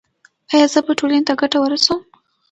[0.53, 1.99] ایا زه به ټولنې ته ګټه ورسوم؟